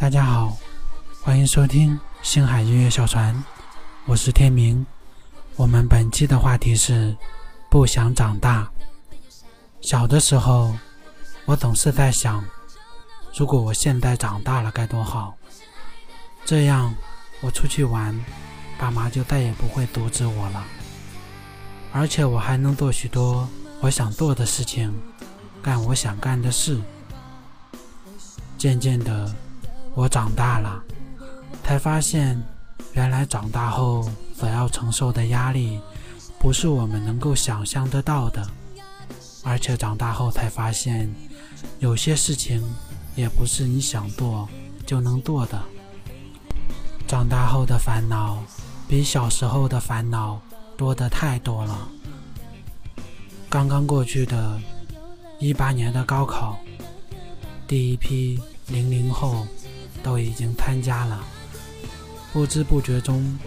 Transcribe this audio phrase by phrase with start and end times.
[0.00, 0.56] 大家好，
[1.20, 3.34] 欢迎收听星海音乐小船，
[4.06, 4.86] 我是天明。
[5.56, 7.16] 我们本期的话题是
[7.68, 8.70] 不想长大。
[9.80, 10.72] 小的时候，
[11.46, 12.44] 我总是在想，
[13.34, 15.34] 如果我现在长大了该多好，
[16.44, 16.94] 这样
[17.40, 18.16] 我出去玩，
[18.78, 20.64] 爸妈就再也不会阻止我了，
[21.92, 23.48] 而且我还能做许多
[23.80, 24.94] 我想做的事情，
[25.60, 26.80] 干我想干的事。
[28.56, 29.34] 渐渐的。
[29.98, 30.80] 我长大了，
[31.64, 32.40] 才发现，
[32.92, 35.80] 原来长大后所要承受的压力，
[36.38, 38.48] 不是我们能够想象得到的。
[39.42, 41.12] 而且长大后才发现，
[41.80, 42.62] 有些事情
[43.16, 44.48] 也不是你想做
[44.86, 45.60] 就能做的。
[47.08, 48.40] 长大后的烦恼，
[48.86, 50.40] 比小时候的烦恼
[50.76, 51.88] 多得太多了。
[53.48, 54.60] 刚刚过去的，
[55.40, 56.56] 一八年的高考，
[57.66, 59.44] 第一批零零后。
[60.08, 61.22] 都已经参加了，
[62.32, 63.38] 不知不觉中，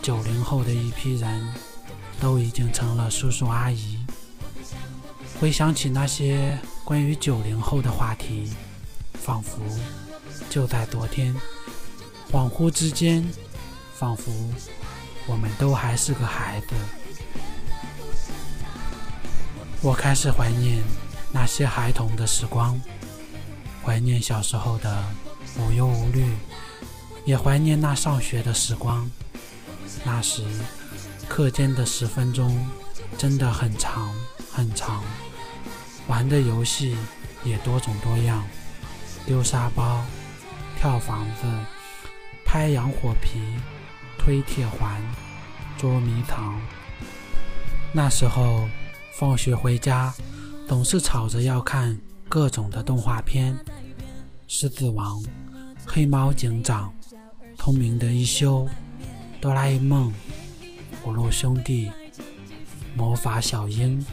[0.00, 1.54] 九零后的一批人
[2.18, 3.98] 都已经成了叔叔阿姨。
[5.38, 8.50] 回想起那些关于九零后的话题，
[9.12, 9.60] 仿佛
[10.48, 11.36] 就在昨天，
[12.32, 13.22] 恍惚之间，
[13.94, 14.32] 仿佛
[15.26, 16.68] 我们都还是个孩子。
[19.82, 20.82] 我开始怀念
[21.30, 22.80] 那些孩童的时光，
[23.84, 25.04] 怀念小时候的。
[25.58, 26.24] 无忧无虑，
[27.24, 29.08] 也怀念那上学的时光。
[30.04, 30.44] 那时，
[31.28, 32.66] 课间的十分钟
[33.18, 34.14] 真的很长
[34.52, 35.02] 很长，
[36.06, 36.96] 玩的游戏
[37.44, 38.42] 也多种多样：
[39.26, 40.02] 丢沙包、
[40.78, 41.46] 跳房子、
[42.44, 43.40] 拍洋火皮、
[44.18, 45.00] 推铁环、
[45.76, 46.60] 捉迷藏。
[47.92, 48.68] 那时候，
[49.18, 50.14] 放学回家
[50.68, 51.98] 总是吵着要看
[52.28, 53.52] 各种的动画片，
[54.52, 55.22] 《狮子王》。
[55.86, 56.92] 黑猫警长、
[57.56, 58.68] 聪明的一休、
[59.40, 60.12] 哆啦 A 梦、
[61.04, 61.88] 葫芦兄弟、
[62.96, 64.04] 魔法小樱、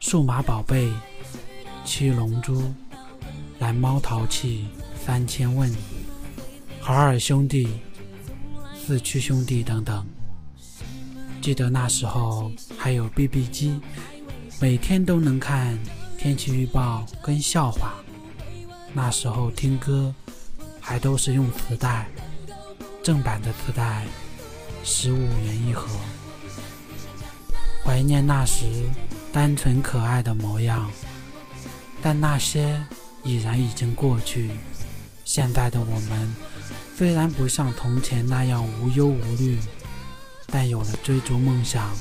[0.00, 0.92] 数码宝贝、
[1.84, 2.60] 七龙珠、
[3.60, 4.66] 蓝猫淘气、
[5.04, 5.72] 三千问、
[6.80, 7.68] 海尔兄弟、
[8.76, 10.04] 四驱兄弟等等。
[11.40, 13.80] 记得那时候还有 BB 机，
[14.60, 15.78] 每天都能看
[16.18, 17.94] 天气预报跟笑话。
[18.96, 20.14] 那时候听歌。
[20.88, 22.06] 还都是用磁带，
[23.02, 24.04] 正版的磁带，
[24.84, 25.88] 十五元一盒。
[27.84, 28.64] 怀念那时
[29.32, 30.88] 单纯可爱的模样，
[32.00, 32.80] 但那些
[33.24, 34.52] 已然已经过去。
[35.24, 36.36] 现在的我们，
[36.96, 39.58] 虽然不像从前那样无忧无虑，
[40.46, 41.92] 但有了追逐梦想、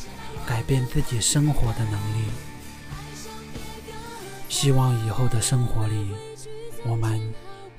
[0.46, 2.26] 改变自己生活的能力。
[4.48, 6.12] 希望以后的生活里，
[6.86, 7.34] 我们。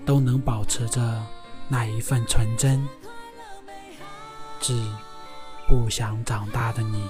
[0.06, 1.20] 都能保持着
[1.66, 2.80] 那一份纯真，
[4.60, 4.72] 致
[5.66, 7.02] 不想长大的你。